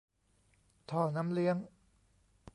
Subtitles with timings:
[0.89, 1.55] ท่อน้ำเลี้ยง!